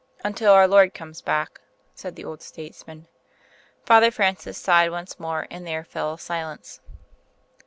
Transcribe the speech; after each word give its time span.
"Until 0.23 0.53
our 0.53 0.67
Lord 0.67 0.95
comes 0.95 1.21
back," 1.21 1.61
said 1.93 2.15
the 2.15 2.25
old 2.25 2.41
statesman. 2.41 3.07
Father 3.85 4.09
Francis 4.09 4.57
sighed 4.57 4.89
once 4.89 5.19
more, 5.19 5.45
and 5.51 5.67
there 5.67 5.83
fell 5.83 6.15
a 6.15 6.17
silence. 6.17 6.79